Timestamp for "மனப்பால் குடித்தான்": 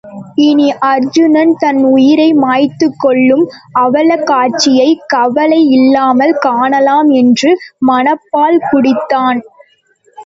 7.87-9.41